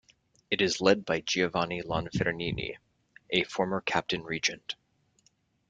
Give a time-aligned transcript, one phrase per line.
[0.49, 2.77] It is led by Giovanni Lonfernini,
[3.29, 4.73] a former Captain-Regent.